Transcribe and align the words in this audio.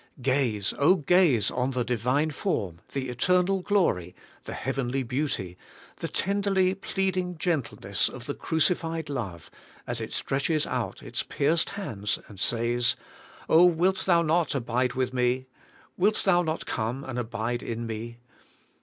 Gaze, 0.19 0.73
gaze 1.05 1.51
on 1.51 1.69
the 1.69 1.83
Divine 1.83 2.31
form, 2.31 2.81
the 2.93 3.07
eternal 3.09 3.59
glory, 3.61 4.15
the 4.45 4.55
heavenly 4.55 5.03
beauty, 5.03 5.59
the 5.97 6.07
tenderly 6.07 6.73
pleading 6.73 7.37
gentleness 7.37 8.09
of 8.09 8.25
the 8.25 8.33
crucified 8.33 9.09
love, 9.09 9.51
as 9.85 10.01
it 10.01 10.11
stretches 10.11 10.65
out 10.65 11.03
its 11.03 11.21
pierced 11.21 11.69
hands 11.77 12.17
and 12.27 12.39
says, 12.39 12.95
'Oh, 13.47 13.65
wilt 13.65 14.05
thou 14.07 14.23
not 14.23 14.55
abide 14.55 14.93
with 14.93 15.13
me? 15.13 15.45
wilt 15.97 16.23
thou 16.23 16.41
not 16.41 16.65
come 16.65 17.03
and 17.03 17.19
abide 17.19 17.61
in 17.61 17.85
me?' 17.85 18.17